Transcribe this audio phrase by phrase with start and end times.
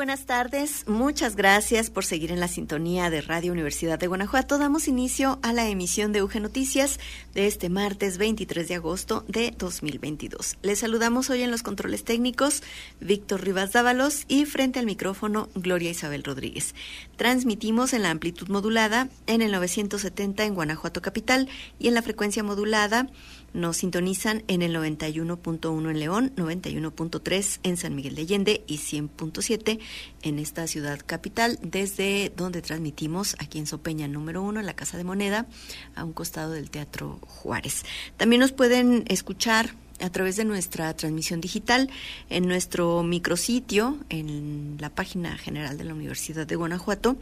[0.00, 0.88] Buenas tardes.
[0.88, 4.56] Muchas gracias por seguir en la sintonía de Radio Universidad de Guanajuato.
[4.56, 6.98] Damos inicio a la emisión de UG Noticias
[7.34, 10.56] de este martes 23 de agosto de 2022.
[10.62, 12.62] Les saludamos hoy en los controles técnicos
[12.98, 16.74] Víctor Rivas Dávalos y frente al micrófono Gloria Isabel Rodríguez.
[17.16, 21.46] Transmitimos en la amplitud modulada en el 970 en Guanajuato Capital
[21.78, 23.06] y en la frecuencia modulada
[23.52, 29.80] nos sintonizan en el 91.1 en León, 91.3 en San Miguel de Allende y 100.7
[30.22, 34.96] en esta ciudad capital, desde donde transmitimos aquí en Sopeña número 1, en la Casa
[34.96, 35.46] de Moneda,
[35.94, 37.84] a un costado del Teatro Juárez.
[38.16, 41.90] También nos pueden escuchar a través de nuestra transmisión digital
[42.28, 47.16] en nuestro micrositio, en la página general de la Universidad de Guanajuato,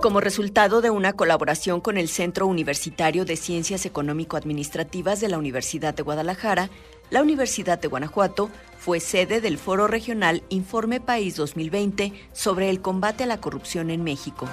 [0.01, 5.95] Como resultado de una colaboración con el Centro Universitario de Ciencias Económico-Administrativas de la Universidad
[5.95, 6.71] de Guadalajara,
[7.11, 13.25] la Universidad de Guanajuato fue sede del Foro Regional Informe País 2020 sobre el combate
[13.25, 14.49] a la corrupción en México.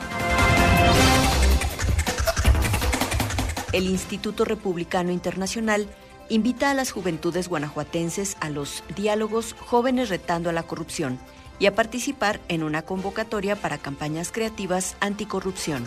[3.74, 5.88] El Instituto Republicano Internacional
[6.30, 11.20] invita a las juventudes guanajuatenses a los diálogos Jóvenes retando a la corrupción
[11.60, 15.84] y a participar en una convocatoria para campañas creativas anticorrupción.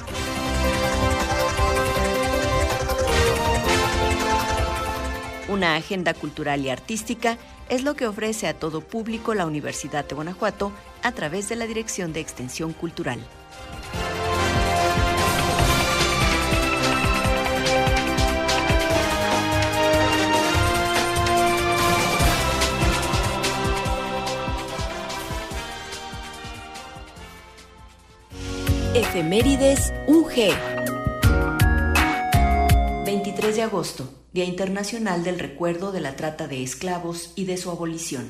[5.48, 7.36] Una agenda cultural y artística
[7.68, 10.72] es lo que ofrece a todo público la Universidad de Guanajuato
[11.02, 13.20] a través de la Dirección de Extensión Cultural.
[29.14, 30.54] Efemérides UG.
[33.04, 37.70] 23 de agosto, Día Internacional del Recuerdo de la Trata de Esclavos y de su
[37.70, 38.26] abolición.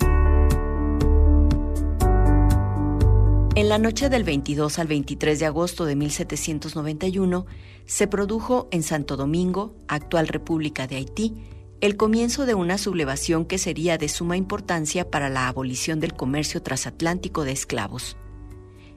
[3.54, 7.46] En la noche del 22 al 23 de agosto de 1791,
[7.86, 11.44] se produjo en Santo Domingo, actual República de Haití,
[11.80, 16.60] el comienzo de una sublevación que sería de suma importancia para la abolición del comercio
[16.60, 18.16] transatlántico de esclavos.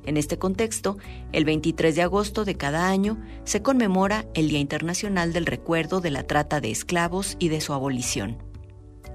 [0.06, 0.98] En este contexto,
[1.32, 6.12] el 23 de agosto de cada año se conmemora el Día Internacional del Recuerdo de
[6.12, 8.38] la Trata de Esclavos y de su abolición.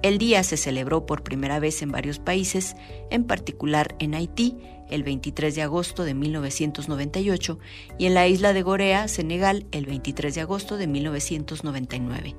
[0.02, 2.74] El día se celebró por primera vez en varios países,
[3.10, 4.56] en particular en Haití,
[4.88, 7.58] el 23 de agosto de 1998,
[7.98, 12.34] y en la isla de Gorea, Senegal, el 23 de agosto de 1999.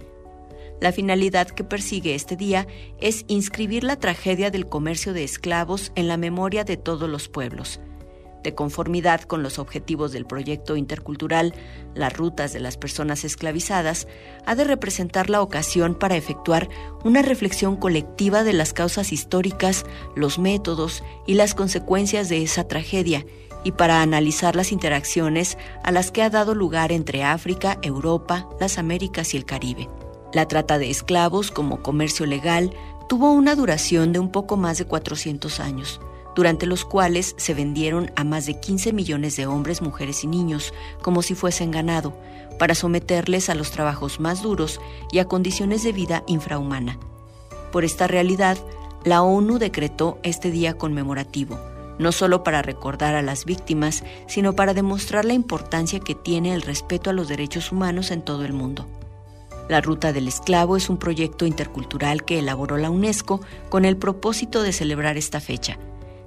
[0.82, 2.66] La finalidad que persigue este día
[3.00, 7.80] es inscribir la tragedia del comercio de esclavos en la memoria de todos los pueblos,
[8.44, 11.54] de conformidad con los objetivos del proyecto intercultural,
[11.94, 14.08] las rutas de las personas esclavizadas,
[14.46, 16.70] ha de representar la ocasión para efectuar
[17.04, 19.86] una reflexión colectiva de las causas históricas,
[20.16, 23.26] los métodos y las consecuencias de esa tragedia,
[23.64, 28.78] y para analizar las interacciones a las que ha dado lugar entre África, Europa, las
[28.80, 29.88] Américas y el Caribe.
[30.34, 32.74] La trata de esclavos como comercio legal
[33.08, 36.00] tuvo una duración de un poco más de 400 años
[36.36, 40.74] durante los cuales se vendieron a más de 15 millones de hombres, mujeres y niños
[41.02, 42.14] como si fuesen ganado,
[42.58, 44.80] para someterles a los trabajos más duros
[45.12, 47.00] y a condiciones de vida infrahumana.
[47.72, 48.58] Por esta realidad,
[49.04, 51.60] la ONU decretó este día conmemorativo,
[51.98, 56.62] no solo para recordar a las víctimas, sino para demostrar la importancia que tiene el
[56.62, 58.88] respeto a los derechos humanos en todo el mundo.
[59.70, 64.64] La Ruta del Esclavo es un proyecto intercultural que elaboró la UNESCO con el propósito
[64.64, 65.78] de celebrar esta fecha,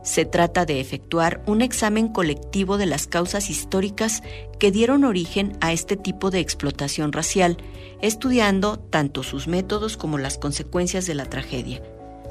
[0.04, 4.22] se trata de efectuar un examen colectivo de las causas históricas
[4.60, 7.56] que dieron origen a este tipo de explotación racial,
[8.00, 11.82] estudiando tanto sus métodos como las consecuencias de la tragedia.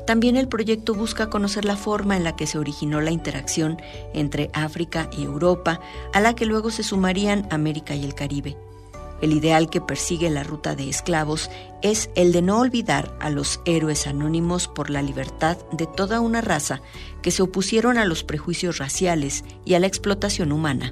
[0.06, 3.82] También el proyecto busca conocer la forma en la que se originó la interacción
[4.14, 5.80] entre África y Europa,
[6.14, 8.56] a la que luego se sumarían América y el Caribe.
[9.24, 11.50] El ideal que persigue la ruta de esclavos
[11.82, 16.42] es el de no olvidar a los héroes anónimos por la libertad de toda una
[16.42, 16.82] raza
[17.22, 20.92] que se opusieron a los prejuicios raciales y a la explotación humana.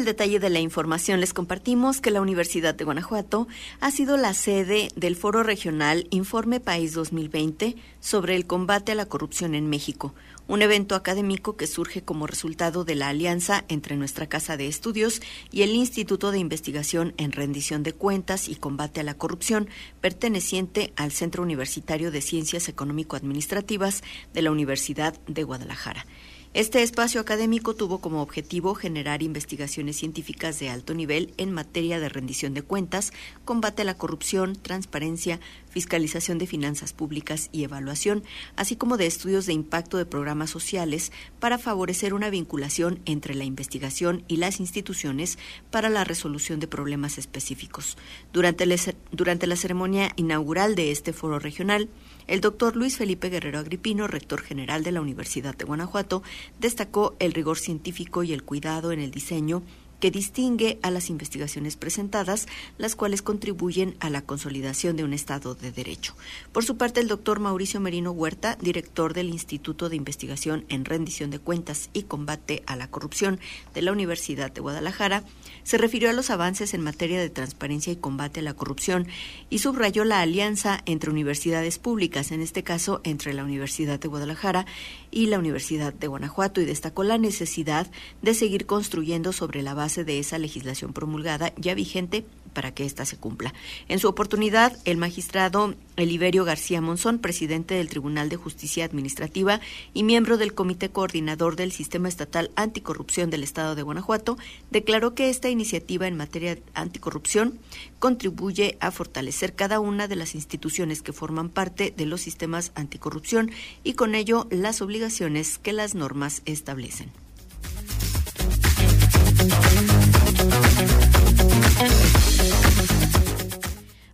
[0.00, 3.48] El detalle de la información les compartimos que la Universidad de Guanajuato
[3.80, 9.04] ha sido la sede del Foro Regional Informe País 2020 sobre el combate a la
[9.04, 10.14] corrupción en México,
[10.48, 15.20] un evento académico que surge como resultado de la alianza entre nuestra Casa de Estudios
[15.52, 19.68] y el Instituto de Investigación en Rendición de Cuentas y Combate a la Corrupción,
[20.00, 26.06] perteneciente al Centro Universitario de Ciencias Económico-Administrativas de la Universidad de Guadalajara.
[26.52, 32.08] Este espacio académico tuvo como objetivo generar investigaciones científicas de alto nivel en materia de
[32.08, 33.12] rendición de cuentas,
[33.44, 35.38] combate a la corrupción, transparencia,
[35.68, 38.24] fiscalización de finanzas públicas y evaluación,
[38.56, 43.44] así como de estudios de impacto de programas sociales para favorecer una vinculación entre la
[43.44, 45.38] investigación y las instituciones
[45.70, 47.96] para la resolución de problemas específicos.
[48.32, 48.66] Durante,
[49.12, 51.88] durante la ceremonia inaugural de este foro regional,
[52.30, 56.22] el doctor Luis Felipe Guerrero Agripino, rector general de la Universidad de Guanajuato,
[56.60, 59.64] destacó el rigor científico y el cuidado en el diseño
[59.98, 62.46] que distingue a las investigaciones presentadas,
[62.78, 66.14] las cuales contribuyen a la consolidación de un Estado de Derecho.
[66.52, 71.30] Por su parte, el doctor Mauricio Merino Huerta, director del Instituto de Investigación en Rendición
[71.30, 73.40] de Cuentas y Combate a la Corrupción
[73.74, 75.24] de la Universidad de Guadalajara,
[75.62, 79.06] se refirió a los avances en materia de transparencia y combate a la corrupción
[79.48, 84.66] y subrayó la alianza entre universidades públicas, en este caso entre la Universidad de Guadalajara
[85.10, 87.90] y la Universidad de Guanajuato, y destacó la necesidad
[88.22, 93.04] de seguir construyendo sobre la base de esa legislación promulgada ya vigente para que ésta
[93.04, 93.54] se cumpla.
[93.88, 99.60] En su oportunidad, el magistrado Eliberio García Monzón, presidente del Tribunal de Justicia Administrativa
[99.94, 104.38] y miembro del Comité Coordinador del Sistema Estatal Anticorrupción del Estado de Guanajuato,
[104.70, 107.58] declaró que esta iniciativa en materia anticorrupción
[107.98, 113.50] contribuye a fortalecer cada una de las instituciones que forman parte de los sistemas anticorrupción
[113.84, 117.10] y con ello las obligaciones que las normas establecen.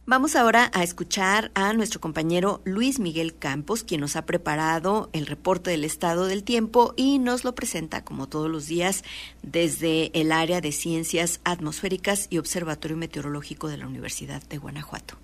[0.08, 5.26] Vamos ahora a escuchar a nuestro compañero Luis Miguel Campos, quien nos ha preparado el
[5.26, 9.02] reporte del estado del tiempo y nos lo presenta como todos los días
[9.42, 15.16] desde el área de ciencias atmosféricas y observatorio meteorológico de la Universidad de Guanajuato.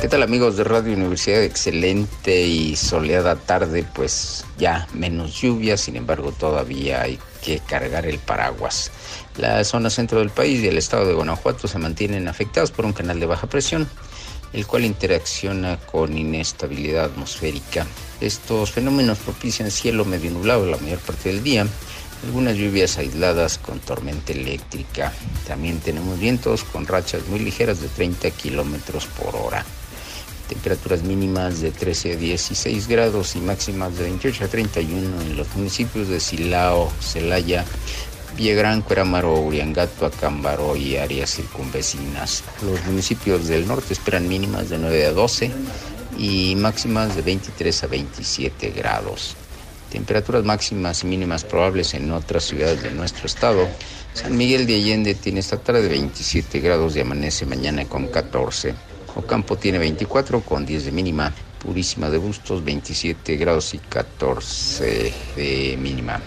[0.00, 1.42] ¿Qué tal amigos de Radio Universidad?
[1.42, 8.20] Excelente y soleada tarde, pues ya menos lluvia, sin embargo todavía hay que cargar el
[8.20, 8.92] paraguas.
[9.38, 12.94] La zona centro del país y el estado de Guanajuato se mantienen afectados por un
[12.94, 13.86] canal de baja presión,
[14.54, 17.86] el cual interacciona con inestabilidad atmosférica.
[18.20, 21.66] Estos fenómenos propician cielo medio nublado la mayor parte del día,
[22.24, 25.12] algunas lluvias aisladas con tormenta eléctrica.
[25.46, 29.64] También tenemos vientos con rachas muy ligeras de 30 kilómetros por hora
[30.48, 35.52] temperaturas mínimas de 13 a 16 grados y máximas de 28 a 31 en los
[35.56, 37.64] municipios de Silao, Celaya,
[38.36, 42.44] Villagrán, Cuerámaro, Uriangato, Acámbaro y áreas circunvecinas.
[42.62, 45.50] Los municipios del norte esperan mínimas de 9 a 12
[46.18, 49.36] y máximas de 23 a 27 grados.
[49.90, 53.66] Temperaturas máximas y mínimas probables en otras ciudades de nuestro estado.
[54.12, 58.74] San Miguel de Allende tiene esta tarde 27 grados y amanece mañana con 14.
[59.14, 61.32] Ocampo tiene 24 con 10 de mínima.
[61.62, 66.20] Purísima de Bustos 27 grados y 14 de mínima.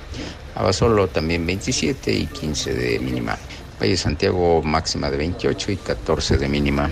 [0.55, 3.38] Abasolo también 27 y 15 de mínima.
[3.81, 6.89] Valle Santiago máxima de 28 y 14 de mínima.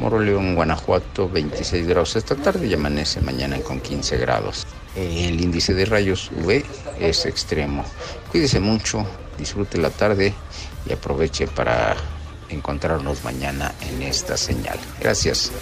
[0.00, 4.66] Moroleón, Guanajuato 26 grados esta tarde y amanece mañana con 15 grados.
[4.96, 6.64] El índice de rayos UV
[6.98, 7.84] es extremo.
[8.30, 9.06] Cuídese mucho,
[9.38, 10.34] disfrute la tarde
[10.88, 11.96] y aproveche para
[12.48, 14.78] encontrarnos mañana en esta señal.
[15.00, 15.52] Gracias.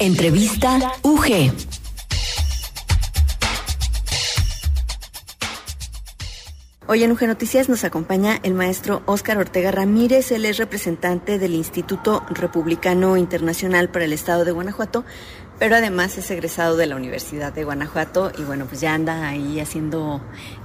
[0.00, 1.52] Entrevista UG.
[6.86, 10.30] Hoy en UG Noticias nos acompaña el maestro Óscar Ortega Ramírez.
[10.30, 15.04] Él es representante del Instituto Republicano Internacional para el Estado de Guanajuato,
[15.58, 19.60] pero además es egresado de la Universidad de Guanajuato y bueno, pues ya anda ahí
[19.60, 20.20] haciendo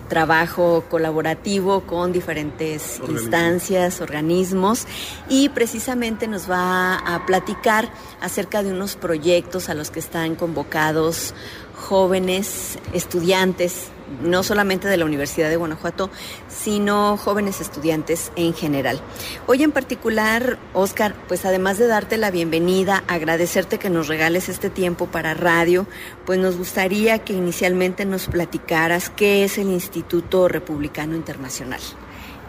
[0.08, 4.86] trabajo colaborativo con diferentes instancias, organismos
[5.30, 7.90] y precisamente nos va a platicar
[8.22, 11.34] acerca de unos proyectos a los que están convocados
[11.76, 13.88] jóvenes estudiantes
[14.22, 16.10] no solamente de la Universidad de Guanajuato,
[16.48, 19.02] sino jóvenes estudiantes en general.
[19.48, 24.70] Hoy en particular, Oscar, pues además de darte la bienvenida, agradecerte que nos regales este
[24.70, 25.88] tiempo para radio,
[26.26, 31.82] pues nos gustaría que inicialmente nos platicaras qué es el Instituto Republicano Internacional.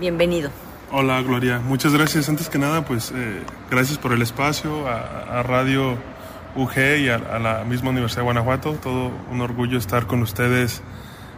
[0.00, 0.50] Bienvenido.
[0.90, 2.28] Hola Gloria, muchas gracias.
[2.28, 5.96] Antes que nada, pues eh, gracias por el espacio a, Radio
[6.54, 8.74] UG y a, a la misma Universidad de Guanajuato.
[8.82, 10.82] Todo un orgullo estar con ustedes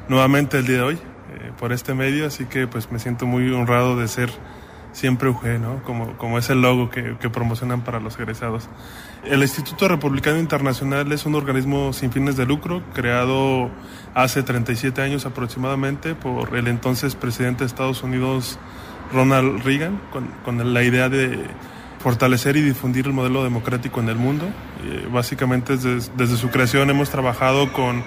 [0.08, 3.50] nuevamente el día de hoy eh, por este medio, así que pues me siento muy
[3.52, 4.30] honrado de ser
[4.92, 5.82] siempre UG, ¿no?
[5.82, 8.68] Como, como es el logo que, que, promocionan para los egresados.
[9.25, 13.70] El Instituto Republicano Internacional es un organismo sin fines de lucro creado
[14.14, 18.58] hace 37 años aproximadamente por el entonces presidente de Estados Unidos,
[19.12, 21.44] Ronald Reagan, con, con la idea de
[21.98, 24.46] fortalecer y difundir el modelo democrático en el mundo.
[24.84, 28.04] Eh, básicamente desde, desde su creación hemos trabajado con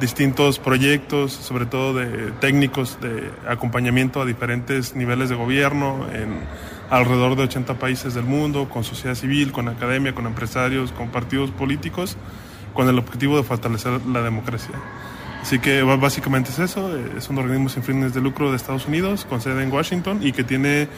[0.00, 6.40] distintos proyectos, sobre todo de técnicos de acompañamiento a diferentes niveles de gobierno en
[6.90, 11.50] alrededor de 80 países del mundo, con sociedad civil, con academia, con empresarios, con partidos
[11.50, 12.16] políticos,
[12.74, 14.74] con el objetivo de fortalecer la democracia.
[15.42, 19.24] Así que básicamente es eso, es un organismo sin fines de lucro de Estados Unidos,
[19.24, 20.88] con sede en Washington y que tiene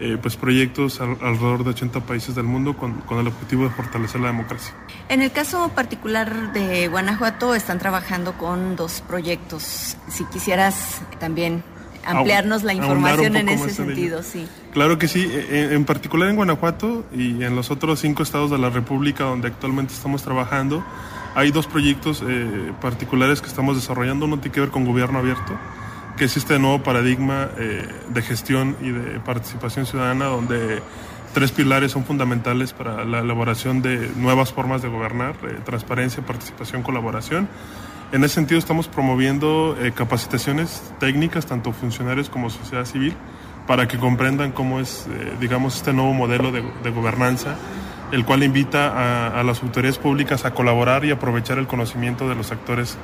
[0.00, 4.20] eh, pues proyectos alrededor de 80 países del mundo con, con, el objetivo de fortalecer
[4.20, 4.72] la democracia.
[5.08, 9.96] En el caso particular de Guanajuato están trabajando con dos proyectos.
[10.08, 11.62] Si quisieras también
[12.04, 14.46] ampliarnos la información en ese sentido, sí.
[14.72, 18.50] Claro que sí, e, e, en, particular en Guanajuato y en los otros cinco estados
[18.50, 20.84] de la República donde actualmente estamos trabajando,
[21.34, 24.26] hay dos proyectos eh, particulares que estamos desarrollando.
[24.26, 25.58] Uno tiene que ver con gobierno abierto
[26.18, 30.82] que es este nuevo paradigma eh, de gestión y de participación ciudadana donde
[31.32, 36.82] tres pilares son fundamentales para la elaboración de nuevas formas de gobernar, eh, transparencia, participación,
[36.82, 37.48] colaboración.
[38.12, 43.14] En ese sentido estamos promoviendo eh, capacitaciones técnicas, tanto funcionarios como sociedad civil,
[43.66, 45.06] para que comprendan cómo es,
[45.40, 47.54] digamos, este nuevo modelo de, gobernanza,
[48.12, 52.34] el cual invita a, a las autoridades públicas a colaborar y aprovechar el conocimiento de
[52.34, 52.96] los actores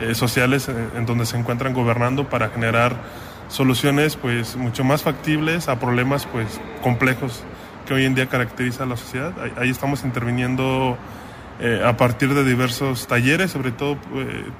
[0.00, 2.94] eh, sociales eh, en donde se encuentran gobernando para generar
[3.48, 7.42] soluciones pues mucho más factibles a problemas pues complejos
[7.88, 9.32] que hoy en día caracteriza a la sociedad.
[9.56, 10.98] Ahí, estamos interviniendo
[11.58, 13.96] eh, a partir de diversos talleres, sobre todo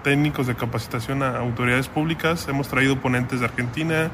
[0.02, 2.48] técnicos de capacitación a autoridades públicas.
[2.48, 4.10] Hemos traído ponentes de Argentina,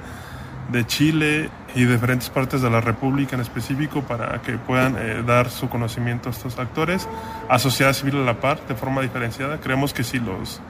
[0.72, 5.68] de Chile y diferentes partes de la República en específico para que puedan dar su
[5.68, 7.08] conocimiento a estos actores,
[7.48, 9.60] a sociedad civil a la par, de forma diferenciada.
[9.60, 10.60] Creemos que si los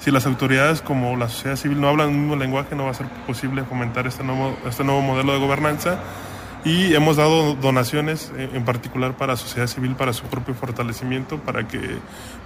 [0.00, 2.94] si las autoridades como la sociedad civil no hablan el mismo lenguaje, no va a
[2.94, 6.00] ser posible fomentar este nuevo, este nuevo modelo de gobernanza.
[6.64, 11.38] Y hemos dado donaciones, eh, en particular para la sociedad civil, para su propio fortalecimiento,
[11.38, 11.80] para que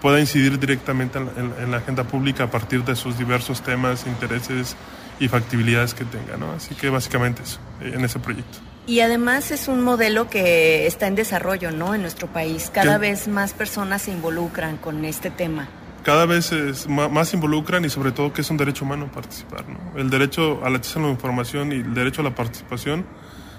[0.01, 4.75] pueda incidir directamente en, la agenda pública a partir de sus diversos temas, intereses
[5.21, 6.37] y factibilidades que tenga.
[6.39, 6.53] ¿no?
[6.53, 8.59] Así que básicamente eso, eh, en ese proyecto.
[8.87, 11.95] Y además es un modelo que está en desarrollo, ¿no?
[11.95, 12.71] En nuestro país.
[12.73, 15.69] Cada vez más personas se involucran con este tema
[16.07, 19.65] cada vez es, más, involucran y sobre todo que es un derecho humano participar.
[19.69, 19.99] ¿no?
[19.99, 23.05] El derecho al acceso a la información y el derecho a la participación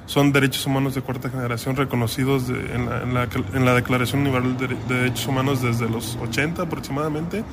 [0.07, 4.57] son derechos humanos de cuarta generación reconocidos en, la, en, la, en, la, Declaración Universal
[4.57, 7.43] de, Derechos Humanos desde los 80 aproximadamente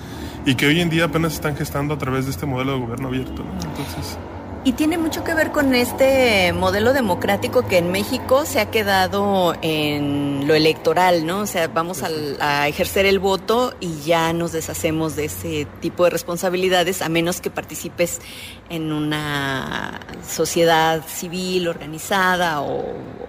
[0.47, 3.09] y que hoy en día apenas están gestando a través de este modelo de gobierno
[3.09, 3.45] abierto.
[3.45, 3.53] ¿no?
[3.55, 4.19] Entonces,
[4.67, 9.55] y tiene mucho que ver con este modelo democrático que en México se ha quedado
[9.61, 11.41] en lo electoral, ¿no?
[11.41, 16.11] O sea, vamos a, ejercer el voto y ya nos deshacemos de ese tipo de
[16.11, 18.23] responsabilidades, a menos que participes
[18.71, 22.87] en una sociedad civil organizada o,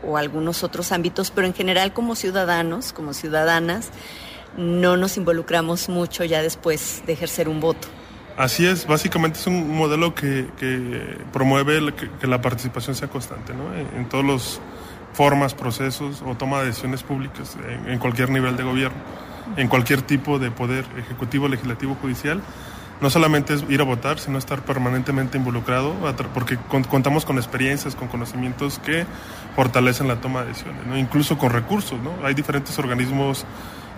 [0.07, 3.89] o algunos otros ámbitos, pero en general como ciudadanos, como ciudadanas,
[4.55, 7.89] no nos involucramos mucho ya después de ejercer un voto.
[8.37, 10.45] Así es, básicamente es un modelo que,
[11.31, 13.73] promueve que, la participación sea constante, ¿no?
[13.97, 14.61] En, todos los
[15.13, 17.55] formas, procesos o toma de decisiones públicas
[17.87, 18.97] en, cualquier nivel de gobierno,
[19.55, 22.41] en cualquier tipo de poder ejecutivo, legislativo, judicial.
[22.99, 25.93] No solamente es ir a votar, sino estar permanentemente involucrado,
[26.33, 26.57] porque
[26.89, 29.05] contamos con experiencias, con conocimientos que
[29.55, 30.97] fortalecen la toma de decisiones, ¿no?
[30.97, 31.99] incluso con recursos.
[32.01, 32.25] ¿no?
[32.25, 33.45] Hay diferentes organismos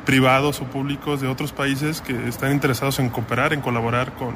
[0.08, 4.36] privados o públicos de otros países que están interesados en cooperar, en colaborar con,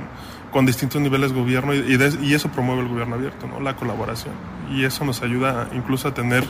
[0.51, 3.61] con distintos niveles de gobierno y, y, eso promueve el gobierno abierto, ¿no?
[3.61, 4.33] la colaboración.
[4.69, 6.43] Y eso nos ayuda incluso a tener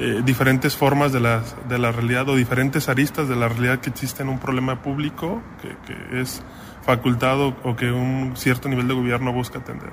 [0.00, 3.90] eh, diferentes formas de la, de la realidad o diferentes aristas de la realidad que
[3.90, 6.42] existe en un problema público que, que es
[6.82, 9.92] facultado o que un cierto nivel de gobierno busca atender.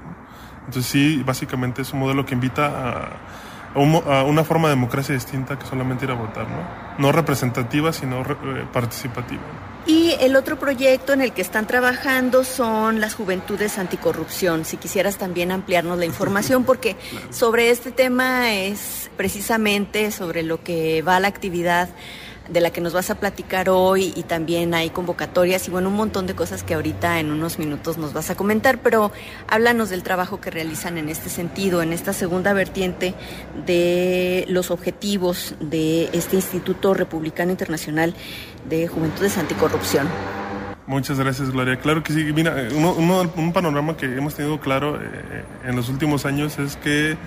[0.65, 3.09] Entonces sí, básicamente es un modelo que invita a
[3.75, 6.65] a una forma de democracia distinta que solamente ir a votar, ¿no?
[6.97, 9.41] No representativa, sino eh, participativa.
[9.87, 14.65] Y el otro proyecto en el que están trabajando son las juventudes anticorrupción.
[14.65, 16.95] Si quisieras también ampliarnos la información, porque
[17.29, 21.89] sobre este tema es precisamente sobre lo que va la actividad
[22.49, 25.95] de la que nos vas a platicar hoy y también hay convocatorias y bueno, un
[25.95, 29.11] montón de cosas que ahorita en unos minutos nos vas a comentar, pero
[29.47, 33.15] háblanos del trabajo que realizan en este sentido, en esta segunda vertiente
[33.65, 38.13] de los objetivos de este Instituto Republicano Internacional
[38.69, 40.07] de Juventudes Anticorrupción.
[40.87, 41.77] Muchas gracias, Gloria.
[41.79, 42.23] Claro que sí.
[42.33, 47.17] Mira, un panorama que hemos tenido claro eh, en los últimos años es que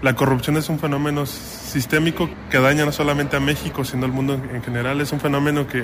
[0.00, 1.24] la corrupción es un fenómeno
[1.70, 5.00] sistémico que daña no solamente a México, sino al mundo en general.
[5.00, 5.82] Es un fenómeno que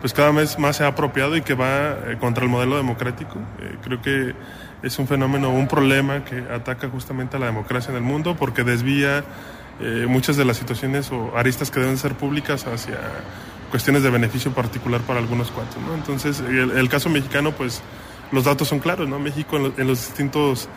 [0.00, 3.38] pues cada vez más se ha apropiado y que va eh, contra el modelo democrático.
[3.60, 4.34] Eh, creo que
[4.82, 8.62] es un fenómeno, un problema que ataca justamente a la democracia en el mundo porque
[8.62, 9.24] desvía
[9.80, 12.98] eh, muchas de las situaciones o aristas que deben ser públicas hacia
[13.70, 15.78] cuestiones de beneficio particular para algunos cuantos.
[15.94, 17.82] Entonces, el, caso mexicano, pues
[18.30, 19.08] los datos son claros.
[19.08, 19.18] ¿no?
[19.18, 20.68] México en los distintos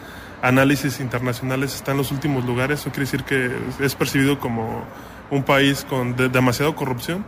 [0.42, 2.82] análisis internacionales está en los últimos lugares.
[2.82, 4.84] Eso quiere decir que es percibido como
[5.30, 7.24] un país con demasiada corrupción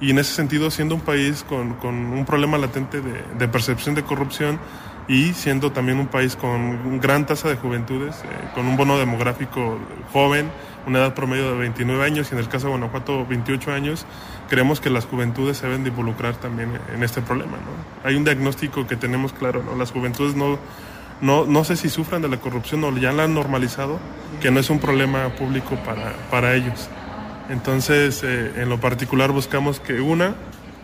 [0.00, 3.94] y en ese sentido siendo un país con, con un problema latente de, de, percepción
[3.94, 4.58] de corrupción
[5.08, 9.78] y siendo también un país con gran tasa de juventudes, eh, con un bono demográfico
[10.12, 10.50] joven,
[10.86, 14.06] una edad promedio de 29 años y en el caso de Guanajuato 28 años,
[14.48, 17.56] creemos que las juventudes se deben de involucrar también en este problema.
[18.04, 19.76] Hay un diagnóstico que tenemos claro, ¿no?
[19.76, 20.58] las juventudes no
[21.20, 23.98] no, no sé si sufran de la corrupción o ya la han normalizado,
[24.40, 26.88] que no es un problema público para, para ellos.
[27.48, 30.34] Entonces, eh, en lo particular buscamos que una,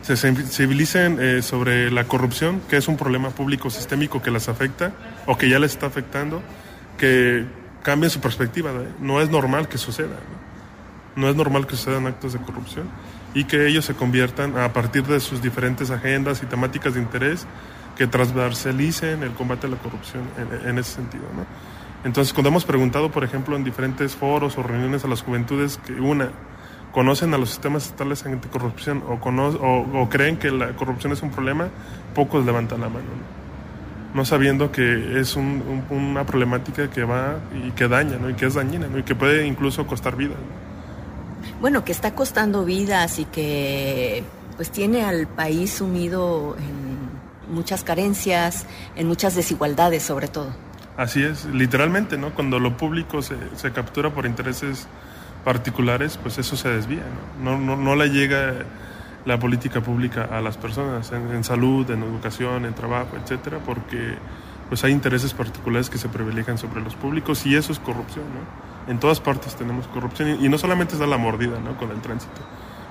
[0.02, 4.92] se sensibilicen eh, sobre la corrupción, que es un problema público sistémico que las afecta
[5.26, 6.42] o que ya les está afectando,
[6.98, 7.44] que
[7.82, 8.72] cambien su perspectiva.
[9.00, 10.16] No es normal que suceda.
[11.14, 12.88] no es normal que sucedan actos de corrupción
[13.34, 17.46] y que ellos se conviertan a partir de sus diferentes agendas y temáticas de interés
[17.96, 20.22] que transversalicen el combate a la corrupción
[20.64, 21.24] en, ese sentido.
[21.36, 21.44] ¿no?
[22.04, 25.92] Entonces, cuando hemos preguntado, por ejemplo, en diferentes foros o reuniones a las juventudes que
[25.94, 26.30] una,
[26.92, 31.30] conocen a los sistemas estatales anticorrupción o, o, o creen que la corrupción es un
[31.30, 31.68] problema,
[32.14, 33.06] pocos levantan la mano.
[34.14, 34.24] ¿no?
[34.24, 38.30] sabiendo que es un, una problemática que va y que daña, ¿no?
[38.30, 40.36] y que es dañina, y que puede incluso costar vidas.
[41.60, 44.22] Bueno, que está costando vidas y que
[44.56, 46.91] pues tiene al país sumido en
[47.52, 50.52] muchas carencias, en muchas desigualdades sobre todo.
[50.96, 52.34] Así es, literalmente, ¿no?
[52.34, 54.86] Cuando lo público se, se captura por intereses
[55.44, 57.02] particulares, pues eso se desvía,
[57.42, 57.58] ¿no?
[57.58, 58.54] No, no, le llega
[59.24, 64.16] la política pública a las personas en, salud, en educación, en trabajo, etcétera, porque
[64.68, 68.90] pues hay intereses particulares que se privilegian sobre los públicos y eso es corrupción, ¿no?
[68.90, 71.76] En todas partes tenemos corrupción y, no solamente es da la mordida, ¿no?
[71.78, 72.40] Con el tránsito.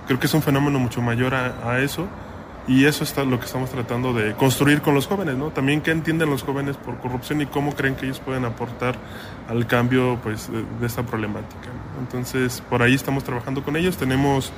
[0.07, 2.07] Creo que es un fenómeno mucho mayor a eso
[2.67, 5.49] y eso es lo que estamos tratando de construir con los jóvenes, ¿no?
[5.49, 8.95] También qué entienden los jóvenes por corrupción y cómo creen que ellos pueden aportar
[9.49, 11.69] al cambio pues, de, esta problemática.
[11.99, 13.97] Entonces, por ahí estamos trabajando con ellos.
[13.97, 14.51] Tenemos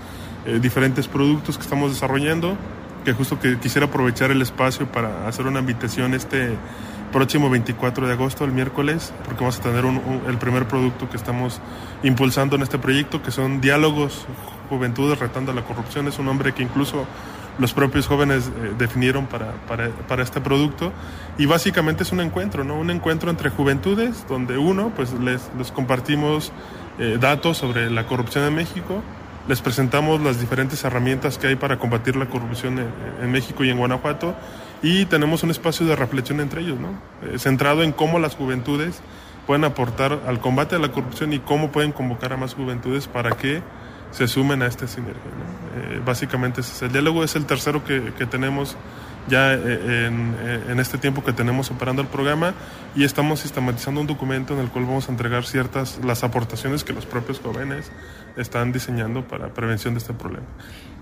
[0.45, 2.57] eh, diferentes productos que estamos desarrollando,
[3.05, 6.57] que justo que quisiera aprovechar el espacio para hacer una invitación este
[7.13, 9.85] próximo 24 de agosto, el miércoles, porque vamos a tener
[10.27, 11.61] el primer producto que estamos
[12.01, 14.25] impulsando en este proyecto, que son diálogos
[14.69, 16.07] Juventudes Retando la Corrupción.
[16.07, 17.05] Es un nombre que incluso
[17.59, 20.91] los propios jóvenes eh, definieron para, para, para, este producto.
[21.37, 22.75] Y básicamente es un encuentro, ¿no?
[22.75, 26.51] Un encuentro entre juventudes, donde uno, pues les, les compartimos
[26.99, 29.01] eh, datos sobre la corrupción en México,
[29.47, 32.79] les presentamos las diferentes herramientas que hay para combatir la corrupción
[33.21, 34.35] en, México y en Guanajuato,
[34.81, 36.89] y tenemos un espacio de reflexión entre ellos, ¿no?
[37.27, 39.01] Eh, centrado en cómo las juventudes
[39.47, 43.31] pueden aportar al combate a la corrupción y cómo pueden convocar a más juventudes para
[43.31, 43.61] que
[44.13, 45.21] se sumen a esta sinergia.
[45.76, 48.78] Eh, básicamente ese es el diálogo, es el tercero que, que tenemos
[49.28, 52.54] ya eh, en, eh, en, este tiempo que tenemos operando el programa
[52.93, 56.93] y estamos sistematizando un documento en el cual vamos a entregar ciertas las aportaciones que
[56.93, 57.91] los propios jóvenes
[58.36, 60.45] están diseñando para prevención de este problema.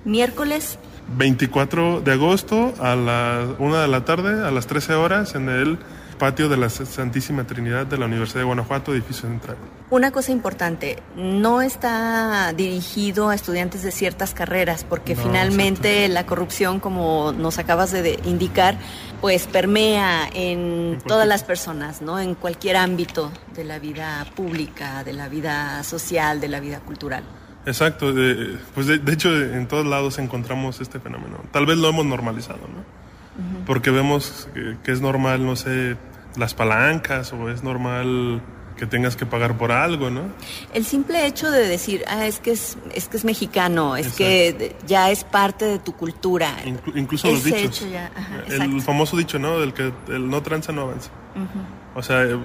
[0.05, 0.77] Miércoles
[1.17, 5.79] 24 de agosto a las 1 de la tarde, a las 13 horas, en el
[6.21, 9.57] patio de la Santísima Trinidad de la Universidad de Guanajuato, edificio central.
[9.89, 16.79] Una cosa importante, no está dirigido a estudiantes de ciertas carreras, porque finalmente la corrupción,
[16.79, 18.77] como nos acabas de indicar,
[19.19, 22.19] pues permea en, todas las personas, ¿no?
[22.19, 27.23] En cualquier ámbito de la vida pública, de la vida social, de la vida cultural.
[27.65, 28.13] Exacto,
[28.75, 31.37] pues de, hecho en todos lados encontramos este fenómeno.
[31.51, 33.01] Tal vez lo hemos normalizado, ¿no?
[33.65, 34.47] Porque vemos
[34.83, 35.95] que es normal, no sé,
[36.35, 38.41] las palancas o es normal
[38.81, 40.23] que tengas que pagar por algo, ¿no?
[40.73, 44.75] El simple hecho de decir, ah, es que es, es que es mexicano, es que
[44.87, 46.57] ya es parte de tu cultura.
[46.95, 47.85] incluso los dichos.
[48.47, 49.59] el famoso dicho, ¿no?
[49.59, 51.11] Del que el no tranza no avanza.
[51.93, 52.39] O sea, e,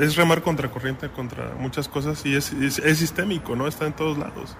[0.00, 3.66] es remar contra corriente, contra muchas cosas y es, es, sistémico, ¿no?
[3.66, 4.56] Está en todos lados.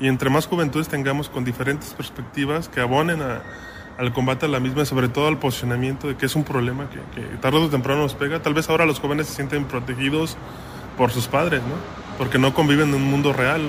[0.00, 3.42] Y entre más juventudes tengamos con diferentes perspectivas que abonen a,
[3.98, 7.20] al combate a la misma, sobre todo al posicionamiento de que es un problema que,
[7.38, 8.40] tarde o temprano nos pega.
[8.40, 10.36] Tal vez ahora los jóvenes se sienten protegidos
[10.96, 11.74] por sus padres, ¿no?
[12.16, 13.68] Porque no conviven en un mundo real.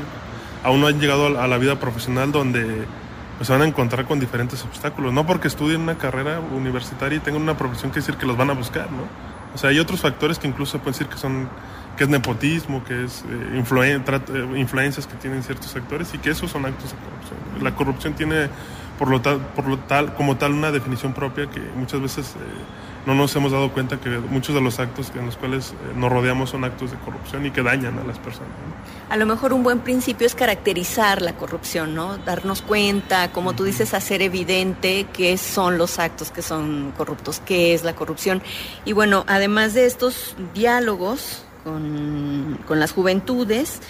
[0.64, 2.86] Aún no han llegado a la vida profesional donde
[3.38, 5.14] pues, se van a encontrar con diferentes obstáculos.
[5.14, 8.52] No porque estudien una carrera universitaria y tengan una profesión que decir que los van
[8.52, 9.04] a buscar, ¿no?
[9.56, 11.50] O sea, hay otros factores que incluso pueden decir que son
[11.98, 16.50] que es nepotismo, que es eh, eh, influencias que tienen ciertos sectores y que esos
[16.50, 17.64] son actos de corrupción.
[17.64, 18.48] La corrupción tiene
[19.00, 22.40] por lo tal, por lo tal, como tal una definición propia que muchas veces eh,
[23.06, 26.12] no nos hemos dado cuenta que muchos de los actos en los cuales eh, nos
[26.12, 28.50] rodeamos son actos de corrupción y que dañan a las personas.
[29.10, 32.18] A lo mejor un buen principio es caracterizar la corrupción, ¿no?
[32.18, 37.74] Darnos cuenta, como tú dices, hacer evidente qué son los actos que son corruptos, qué
[37.74, 38.44] es la corrupción.
[38.84, 43.82] Y bueno, además de estos diálogos con, con las juventudes,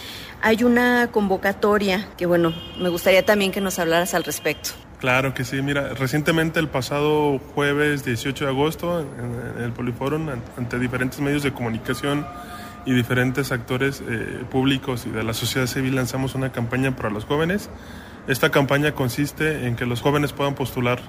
[0.44, 4.70] hay una convocatoria que, bueno, me gustaría también que nos hablaras al respecto.
[5.00, 10.78] Claro que sí, mira, recientemente el pasado jueves 18 de agosto en, el Poliforum, ante
[10.78, 12.28] diferentes medios de comunicación
[12.86, 17.24] y diferentes actores eh, públicos y de la sociedad civil lanzamos una campaña para los
[17.24, 17.70] jóvenes.
[18.28, 21.00] Esta campaña consiste en que los jóvenes puedan postular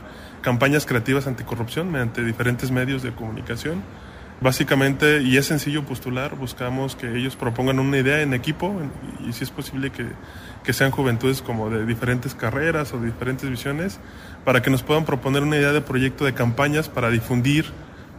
[0.41, 3.83] campañas creativas anticorrupción mediante diferentes medios de comunicación.
[4.41, 8.81] Básicamente, y es sencillo postular, buscamos que ellos propongan una idea en equipo
[9.29, 10.07] y si es posible que
[10.63, 13.99] que sean juventudes como de diferentes carreras o diferentes visiones,
[14.45, 17.67] para que nos puedan proponer una idea de proyecto de campañas para difundir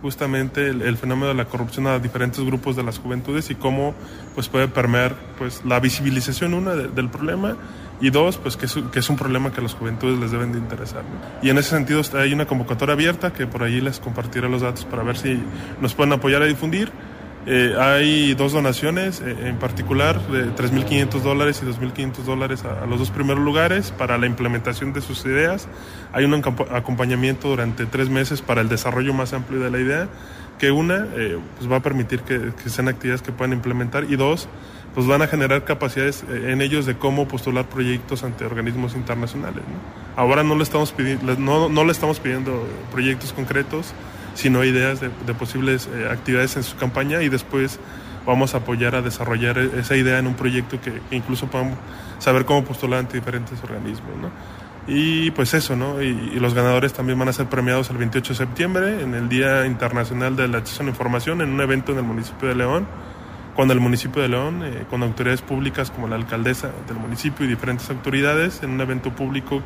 [0.02, 3.94] justamente el, fenómeno de la corrupción a diferentes grupos de las juventudes y cómo
[4.34, 7.56] pues puede permear pues la visibilización una del problema
[8.02, 10.52] y dos pues que es, que es, un problema que a las juventudes les deben
[10.52, 11.04] de interesar
[11.42, 14.86] y en ese sentido hay una convocatoria abierta que por ahí les compartiré los datos
[14.86, 15.42] para ver si
[15.80, 16.92] nos pueden apoyar a difundir.
[17.48, 23.00] Eh, hay dos donaciones, eh, en particular de 3.500 dólares y 2.500 dólares a, los
[23.00, 25.68] dos primeros lugares para la implementación de sus ideas.
[26.14, 30.08] Hay un acompañamiento durante tres meses para el desarrollo más amplio de la idea,
[30.60, 34.04] que una eh, pues va a permitir que, sean actividades que puedan implementar.
[34.04, 34.48] Y dos,
[34.94, 39.64] pues van a generar capacidades en ellos de cómo postular proyectos ante organismos internacionales.
[40.16, 43.94] Ahora no le estamos pidiendo, no, no le estamos pidiendo proyectos concretos,
[44.34, 47.80] sino ideas de, posibles eh, actividades en su campaña y después
[48.26, 51.78] vamos a apoyar a desarrollar e, esa idea en un proyecto que, incluso podamos
[52.20, 54.12] saber cómo postular ante diferentes organismos.
[54.22, 54.30] ¿no?
[54.88, 56.02] Y pues eso, ¿no?
[56.02, 59.66] Y, los ganadores también van a ser premiados el 28 de septiembre en el Día
[59.66, 62.88] Internacional del Acceso a la Información en un evento en el municipio de León,
[63.56, 67.50] cuando el municipio de León, eh, con autoridades públicas como la alcaldesa del municipio y
[67.50, 69.62] diferentes autoridades, en un evento público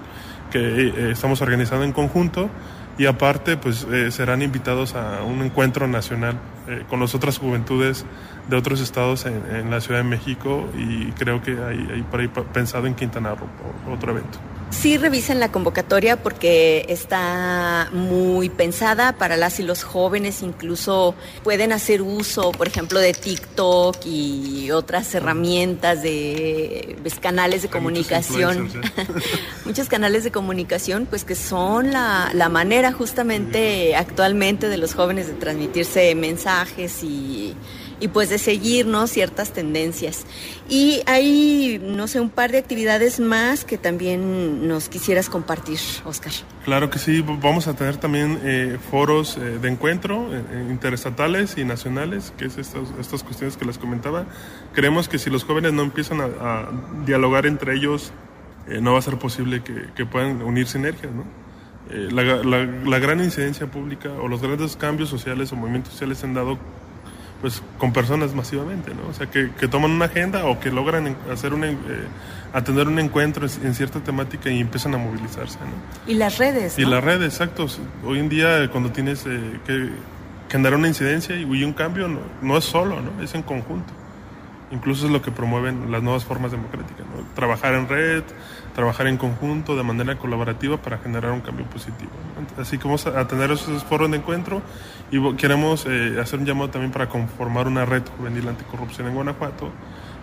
[0.51, 2.49] que eh, estamos organizando en conjunto,
[2.97, 8.05] y aparte pues eh, serán invitados a un encuentro nacional eh, con las otras juventudes
[8.49, 12.29] de otros estados en, la Ciudad de México y creo que hay, hay por ahí
[12.53, 13.47] pensado en Quintana Roo
[13.91, 14.39] otro evento.
[14.71, 21.71] Sí revisen la convocatoria porque está muy pensada para las y los jóvenes, incluso pueden
[21.71, 28.67] hacer uso, por ejemplo, de TikTok y otras herramientas de pues, canales de comunicación.
[28.67, 29.07] ¿eh?
[29.65, 35.27] Muchos, canales de comunicación, pues que son la, la manera justamente actualmente de los jóvenes
[35.27, 37.55] de transmitirse mensajes y
[37.99, 40.25] y pues de seguirnos ciertas tendencias.
[40.69, 46.33] Y hay, no sé, un par de actividades más que también nos quisieras compartir, Oscar.
[46.63, 51.63] Claro que sí, vamos a tener también eh, foros eh, de encuentro eh, interestatales y
[51.63, 54.25] nacionales, que es estas, estas cuestiones que les comentaba.
[54.73, 56.69] Creemos que si los jóvenes no empiezan a,
[57.05, 58.11] dialogar entre ellos,
[58.67, 61.23] no va a ser posible que, que puedan unir sinergias, ¿no?
[61.87, 66.25] La, la, la, gran incidencia pública o los grandes cambios sociales o movimientos sociales se
[66.25, 66.57] han dado
[67.41, 69.07] pues con personas masivamente, ¿no?
[69.09, 71.75] O sea, que, toman una agenda o que logran hacer un, eh,
[72.53, 76.11] atender un encuentro en cierta temática y empiezan a movilizarse, ¿no?
[76.11, 77.67] Y las redes, Y las redes, exacto.
[78.05, 79.89] Hoy en día cuando tienes eh, que,
[80.49, 83.21] generar una incidencia y, un cambio no, no, es solo, ¿no?
[83.21, 83.93] es en conjunto.
[84.71, 87.25] Incluso es lo que promueven las nuevas formas democráticas, ¿no?
[87.35, 88.23] trabajar en red,
[88.75, 92.11] trabajar en conjunto de manera colaborativa para generar un cambio positivo.
[92.59, 94.61] Así que vamos a tener esos foros de encuentro
[95.11, 99.71] y queremos eh, hacer un llamado también para conformar una red juvenil anticorrupción en Guanajuato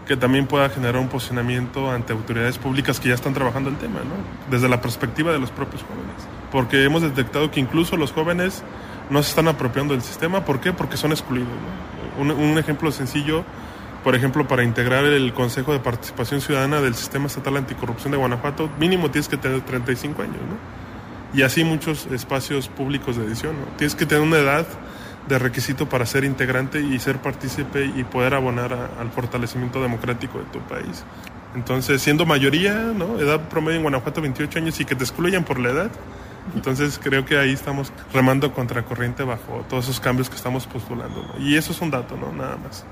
[0.07, 4.01] que también pueda generar un posicionamiento ante autoridades públicas que ya están trabajando el tema,
[4.01, 4.51] ¿no?
[4.51, 6.29] desde la perspectiva de los propios jóvenes.
[6.51, 8.62] Porque hemos detectado que incluso los jóvenes
[9.11, 10.45] no se están apropiando del sistema.
[10.45, 10.73] ¿Por qué?
[10.73, 11.49] Porque son excluidos.
[12.19, 13.45] Un, un, ejemplo sencillo,
[14.05, 18.69] por ejemplo, para integrar el Consejo de Participación Ciudadana del Sistema Estatal Anticorrupción de Guanajuato,
[18.79, 20.37] mínimo tienes que tener 35 años.
[20.37, 21.38] ¿no?
[21.38, 23.55] Y así muchos espacios públicos de edición.
[23.61, 23.67] ¿no?
[23.77, 24.67] Tienes que tener una edad
[25.29, 30.45] de requisito para ser integrante y ser partícipe y poder abonar al fortalecimiento democrático de
[30.47, 31.05] tu país.
[31.55, 33.21] Entonces, siendo mayoría, ¿no?
[33.21, 35.91] edad promedio en Guanajuato 28 años y que te excluyan por la edad,
[36.57, 41.25] entonces creo que ahí estamos remando contracorriente bajo todos esos cambios que estamos postulando.
[41.38, 42.33] Y eso es un dato, ¿no?
[42.33, 42.85] Nada más.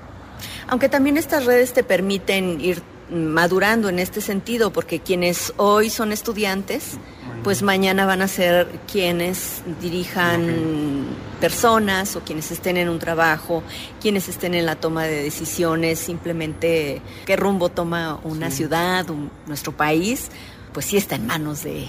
[0.68, 6.12] Aunque también estas redes te permiten ir madurando en este sentido, porque quienes hoy son
[6.12, 6.98] estudiantes,
[7.42, 11.06] pues mañana van a ser quienes dirijan
[11.40, 13.62] personas o quienes estén en un trabajo,
[14.00, 19.06] quienes estén en la toma de decisiones, simplemente qué rumbo toma una ciudad,
[19.46, 20.28] nuestro país,
[20.72, 21.86] pues sí está en manos de,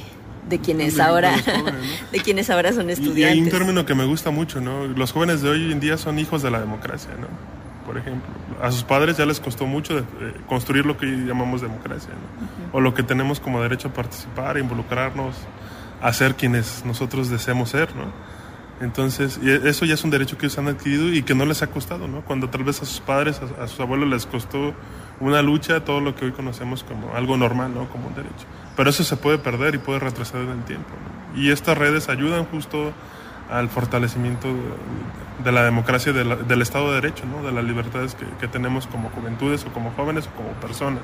[0.64, 1.36] quienes ahora
[2.12, 3.20] de quienes ahora son estudiantes.
[3.20, 4.88] Y hay un término que me gusta mucho, ¿no?
[4.88, 7.28] Los jóvenes de hoy en día son hijos de la democracia, ¿no?
[7.86, 8.30] Por ejemplo.
[8.62, 10.04] A sus padres ya les costó mucho eh,
[10.48, 12.14] construir lo que llamamos democracia,
[12.72, 15.36] o lo que tenemos como derecho a participar, a involucrarnos,
[16.02, 18.06] a ser quienes nosotros deseamos ser, ¿no?
[18.82, 21.68] Entonces, eso ya es un derecho que ellos han adquirido y que no les ha
[21.68, 22.22] costado, ¿no?
[22.22, 24.74] Cuando tal vez a sus padres, a, sus abuelos les costó
[25.20, 27.88] una lucha, todo lo que hoy conocemos como algo normal, ¿no?
[27.90, 28.48] Como un derecho.
[28.76, 30.90] Pero eso se puede perder y puede retroceder en el tiempo,
[31.36, 32.92] Y estas redes ayudan justo
[33.52, 34.54] al fortalecimiento de
[35.52, 37.44] la democracia, del Estado de Derecho, ¿no?
[37.44, 41.04] de las libertades que, tenemos como juventudes o como jóvenes o como personas.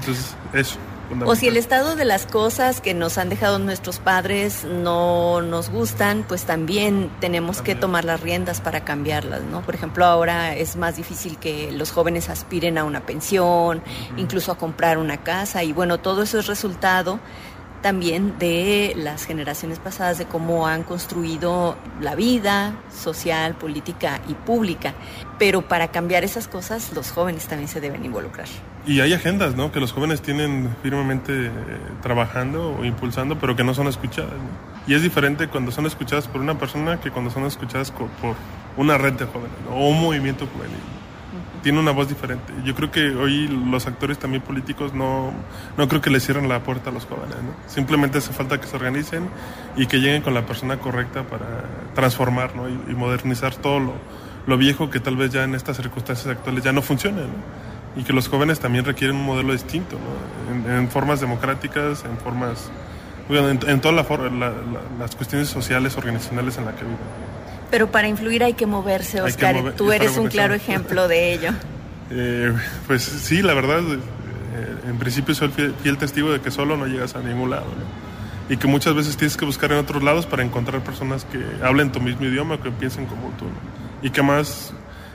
[0.00, 0.78] Entonces, eso.
[1.24, 5.70] O si el estado de las cosas que nos han dejado nuestros padres no nos
[5.70, 9.60] gustan, pues también tenemos que tomar las riendas para cambiarlas, ¿no?
[9.62, 13.82] Por ejemplo, ahora es más difícil que los jóvenes aspiren a una pensión,
[14.16, 17.20] incluso a comprar una casa, y bueno, todo eso es resultado
[17.84, 24.94] también de las generaciones pasadas, de cómo han construido la vida social, política y pública.
[25.38, 28.48] Pero para cambiar esas cosas, los jóvenes también se deben involucrar.
[28.86, 29.70] Y hay agendas, ¿no?
[29.70, 31.50] Que los jóvenes tienen firmemente eh,
[32.00, 34.32] trabajando o impulsando, pero que no son escuchadas.
[34.86, 38.08] Y es diferente cuando son escuchadas por una persona que cuando son escuchadas por
[38.78, 41.03] una red de jóvenes o un movimiento juvenil
[41.64, 42.52] tiene una voz diferente.
[42.62, 45.32] Yo creo que hoy los actores también políticos no,
[45.78, 47.36] no creo que le cierren la puerta a los jóvenes.
[47.66, 49.30] Simplemente hace falta que se organicen
[49.74, 52.68] y que lleguen con la persona correcta para transformar ¿no?
[52.68, 53.94] y, modernizar todo
[54.46, 57.22] lo, viejo que tal vez ya en estas circunstancias actuales ya no funciona.
[57.22, 57.98] ¿no?
[57.98, 60.70] Y que los jóvenes también requieren un modelo distinto, ¿no?
[60.70, 62.70] en, formas democráticas, en formas...
[63.30, 64.06] en, todas
[64.98, 67.23] las cuestiones sociales, organizacionales en las que viven.
[67.70, 69.74] Pero para influir hay que moverse, Oscar.
[69.76, 71.50] Tú eres un claro ejemplo de ello.
[72.10, 72.52] Eh,
[72.86, 76.86] pues sí, la verdad, eh, en principio soy fiel, fiel, testigo de que solo no
[76.86, 77.64] llegas a ningún lado.
[78.48, 81.90] Y que muchas veces tienes que buscar en otros lados para encontrar personas que hablen
[81.90, 83.46] tu mismo idioma, que piensen como tú.
[84.02, 84.74] Y que más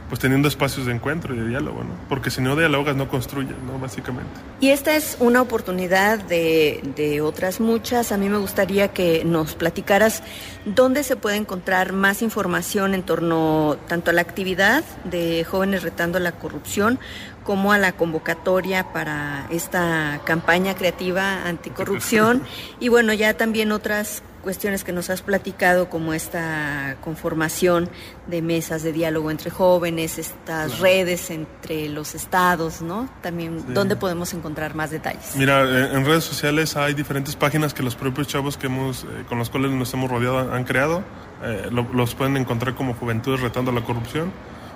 [0.09, 1.93] pues teniendo espacios de encuentro y de diálogo, ¿no?
[2.09, 3.77] Porque si no dialogas no construyes, ¿no?
[3.77, 4.31] Básicamente.
[4.59, 8.11] Y esta es una oportunidad de, de otras muchas.
[8.11, 10.23] A mí me gustaría que nos platicaras
[10.65, 16.19] dónde se puede encontrar más información en torno tanto a la actividad de Jóvenes Retando
[16.19, 16.99] la Corrupción
[17.43, 22.43] como a la convocatoria para esta campaña creativa anticorrupción
[22.79, 27.89] y bueno, ya también otras cuestiones que nos has platicado, como esta conformación
[28.27, 33.09] de mesas de diálogo entre jóvenes, estas redes entre los estados, ¿no?
[33.21, 35.35] También, ¿dónde podemos encontrar más detalles?
[35.35, 39.07] Mira, eh, en redes sociales hay diferentes páginas que los propios chavos que hemos, eh,
[39.27, 41.03] con los cuales nos hemos rodeado han creado.
[41.43, 44.31] Eh, los pueden encontrar como Juventudes Retando la Corrupción.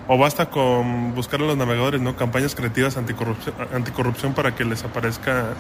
[0.08, 2.17] O basta con buscar en los navegadores, ¿no?
[2.17, 5.54] Campañas creativas anticorrupción, anticorrupción para que les aparezca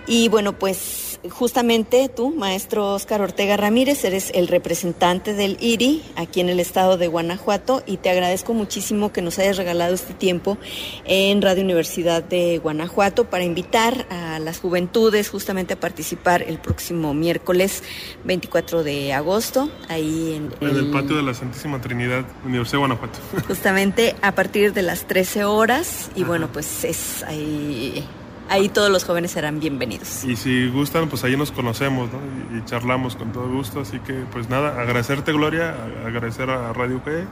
[0.07, 6.41] Y bueno, pues justamente tú, maestro Oscar Ortega Ramírez, eres el representante del IRI aquí
[6.41, 10.57] en el estado de Guanajuato y te agradezco muchísimo que nos hayas regalado este tiempo
[11.05, 17.13] en Radio Universidad de Guanajuato para invitar a las juventudes justamente a participar el próximo
[17.13, 17.83] miércoles
[18.23, 23.19] 24 de agosto ahí en, en el, patio de la Santísima Trinidad, Universidad de Guanajuato.
[23.47, 28.03] Justamente a partir de las 13 horas y bueno, pues es ahí
[28.49, 30.23] ahí todos los jóvenes serán bienvenidos.
[30.23, 32.57] Y si gustan, pues ahí nos conocemos ¿no?
[32.57, 33.81] y, charlamos con todo gusto.
[33.81, 37.25] Así que, pues nada, agradecerte, Gloria, agradecer a Radio G,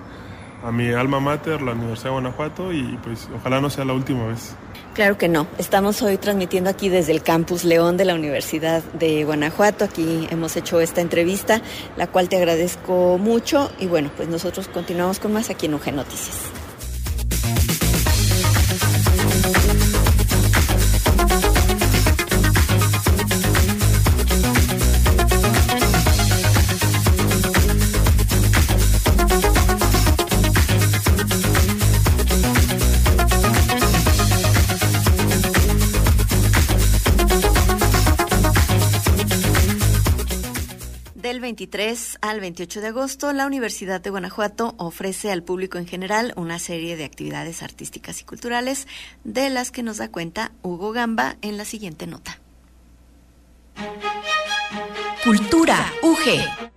[0.63, 4.27] a mi alma mater, la Universidad de Guanajuato, y pues ojalá no sea la última
[4.27, 4.55] vez.
[4.93, 5.47] Claro que no.
[5.57, 9.85] Estamos hoy transmitiendo aquí desde el campus León de la Universidad de Guanajuato.
[9.85, 11.61] Aquí hemos hecho esta entrevista,
[11.97, 13.71] la cual te agradezco mucho.
[13.79, 16.37] Y bueno, pues nosotros continuamos con más aquí en UG Noticias.
[41.63, 46.59] 23 al 28 de agosto, la Universidad de Guanajuato ofrece al público en general una
[46.59, 48.85] serie de actividades artísticas y culturales
[49.23, 52.37] de las que nos da cuenta Hugo Gamba en la siguiente nota.
[55.23, 56.67] Cultura UG.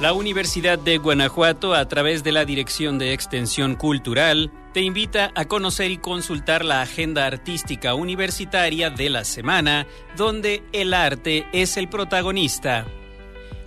[0.00, 5.46] La Universidad de Guanajuato, a través de la Dirección de Extensión Cultural, te invita a
[5.46, 9.86] conocer y consultar la agenda artística universitaria de la semana,
[10.18, 12.84] donde el arte es el protagonista.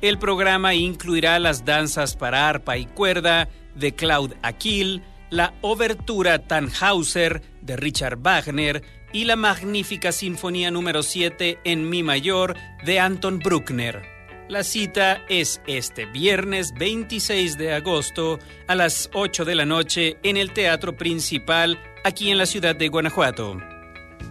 [0.00, 7.42] El programa incluirá las danzas para arpa y cuerda de Claude Aquil, la obertura Tannhauser
[7.62, 14.02] de Richard Wagner, y la magnífica Sinfonía número 7 en Mi mayor de Anton Bruckner.
[14.48, 20.36] La cita es este viernes 26 de agosto a las 8 de la noche en
[20.36, 23.71] el Teatro Principal aquí en la ciudad de Guanajuato.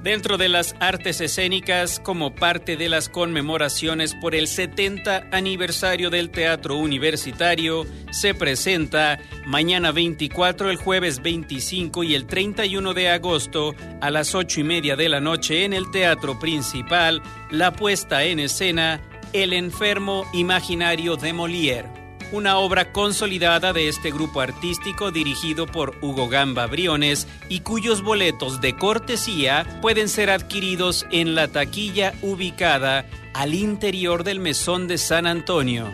[0.03, 6.31] Dentro de las artes escénicas, como parte de las conmemoraciones por el 70 aniversario del
[6.31, 14.09] Teatro Universitario, se presenta mañana 24, el jueves 25 y el 31 de agosto a
[14.09, 17.21] las 8 y media de la noche en el Teatro Principal
[17.51, 19.01] la puesta en escena
[19.33, 22.00] El enfermo imaginario de Molière
[22.31, 28.61] una obra consolidada de este grupo artístico dirigido por Hugo Gamba Briones y cuyos boletos
[28.61, 35.27] de cortesía pueden ser adquiridos en la taquilla ubicada al interior del Mesón de San
[35.27, 35.89] Antonio.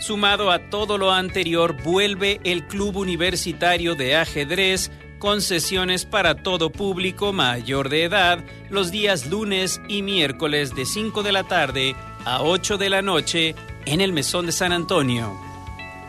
[0.00, 6.70] Sumado a todo lo anterior, vuelve el Club Universitario de Ajedrez con sesiones para todo
[6.70, 11.94] público mayor de edad los días lunes y miércoles de 5 de la tarde
[12.24, 13.54] a 8 de la noche
[13.86, 15.32] en el Mesón de San Antonio.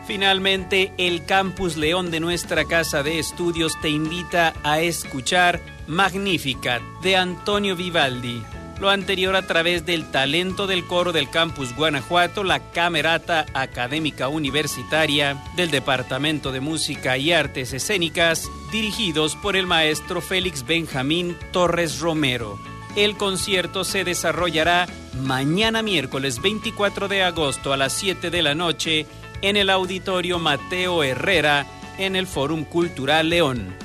[0.06, 7.16] Finalmente, el Campus León de nuestra casa de estudios te invita a escuchar Magnificat de
[7.16, 8.42] Antonio Vivaldi.
[8.80, 15.42] Lo anterior a través del talento del coro del Campus Guanajuato, la Camerata Académica Universitaria
[15.56, 22.58] del Departamento de Música y Artes Escénicas, dirigidos por el maestro Félix Benjamín Torres Romero.
[22.96, 24.86] El concierto se desarrollará
[25.20, 29.06] mañana miércoles 24 de agosto a las 7 de la noche
[29.42, 31.66] en el Auditorio Mateo Herrera
[31.98, 33.76] en el Fórum Cultural León.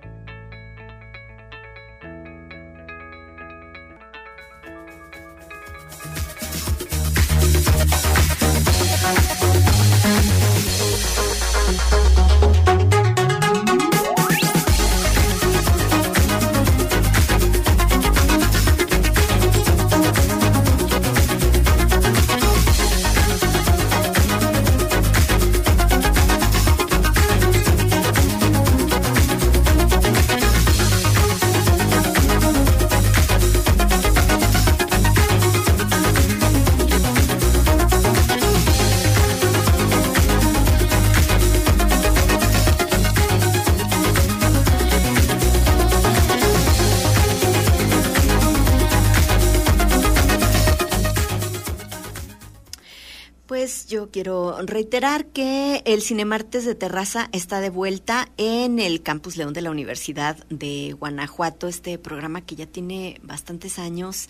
[54.22, 59.62] quiero reiterar que el Cinemartes de Terraza está de vuelta en el Campus León de
[59.62, 64.28] la Universidad de Guanajuato, este programa que ya tiene bastantes años.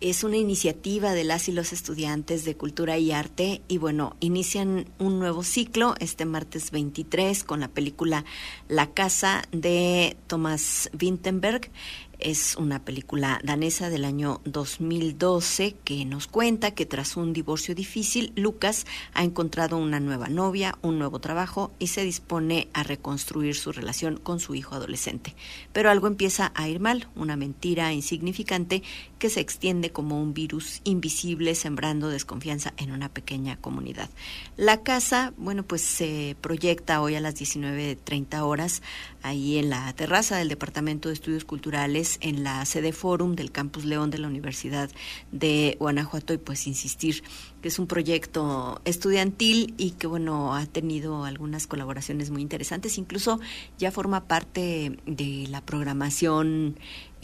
[0.00, 4.86] Es una iniciativa de las y los estudiantes de cultura y arte y bueno, inician
[5.00, 8.24] un nuevo ciclo este martes 23 con la película
[8.68, 11.72] La Casa de Thomas Vintenberg
[12.18, 18.32] es una película danesa del año 2012 que nos cuenta que tras un divorcio difícil,
[18.36, 23.72] Lucas ha encontrado una nueva novia, un nuevo trabajo y se dispone a reconstruir su
[23.72, 25.34] relación con su hijo adolescente.
[25.72, 28.82] Pero algo empieza a ir mal, una mentira insignificante
[29.18, 34.10] que se extiende como un virus invisible sembrando desconfianza en una pequeña comunidad.
[34.56, 38.82] La casa, bueno, pues se proyecta hoy a las 19.30 horas
[39.24, 43.86] ahí en la terraza del Departamento de Estudios Culturales, en la sede Forum del Campus
[43.86, 44.90] León de la Universidad
[45.32, 47.24] de Guanajuato y pues insistir
[47.62, 53.40] que es un proyecto estudiantil y que bueno ha tenido algunas colaboraciones muy interesantes, incluso
[53.78, 56.78] ya forma parte de la programación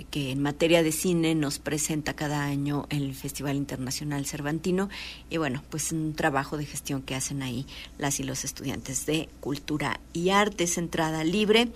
[0.05, 4.89] que en materia de cine nos presenta cada año el Festival Internacional Cervantino
[5.29, 7.67] y bueno, pues un trabajo de gestión que hacen ahí
[7.99, 11.71] las y los estudiantes de Cultura y Artes, entrada libre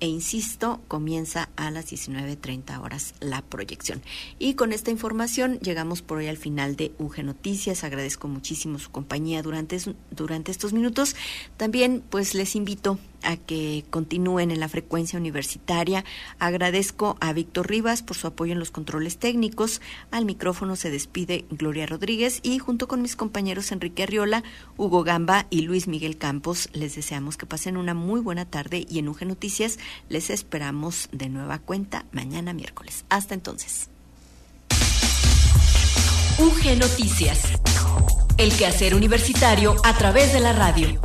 [0.00, 4.02] e insisto, comienza a las 19.30 horas la proyección.
[4.38, 7.84] Y con esta información llegamos por hoy al final de UG Noticias.
[7.84, 9.78] Agradezco muchísimo su compañía durante,
[10.10, 11.16] durante estos minutos.
[11.56, 16.04] También pues les invito a que continúen en la frecuencia universitaria.
[16.38, 19.80] Agradezco a Víctor Rivas por su apoyo en los controles técnicos.
[20.10, 24.44] Al micrófono se despide Gloria Rodríguez y junto con mis compañeros Enrique Arriola,
[24.76, 28.98] Hugo Gamba y Luis Miguel Campos les deseamos que pasen una muy buena tarde y
[28.98, 33.04] en UG Noticias les esperamos de nueva cuenta mañana miércoles.
[33.08, 33.88] Hasta entonces.
[36.38, 37.52] UG Noticias.
[38.38, 41.00] El quehacer universitario a través de la radio.